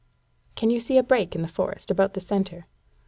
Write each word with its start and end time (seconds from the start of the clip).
Can 0.55 0.71
you 0.71 0.79
see 0.79 0.97
a 0.97 1.03
break 1.03 1.35
in 1.35 1.43
the 1.43 1.47
forest, 1.47 1.91
about 1.91 2.15
the 2.15 2.21
centre?" 2.21 2.65